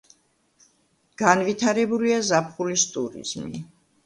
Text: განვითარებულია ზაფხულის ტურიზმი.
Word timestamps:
განვითარებულია 1.23 2.17
ზაფხულის 2.31 2.87
ტურიზმი. 2.97 3.63